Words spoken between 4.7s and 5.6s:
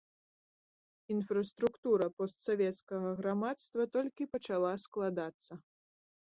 складацца.